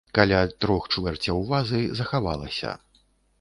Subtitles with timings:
[0.17, 2.73] Каля трох чвэрцяў вазы захавалася.